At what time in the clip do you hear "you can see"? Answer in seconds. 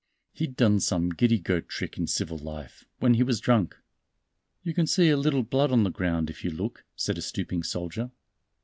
4.63-5.09